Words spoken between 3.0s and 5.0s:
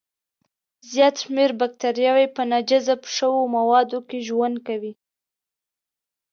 شوو موادو کې ژوند کوي.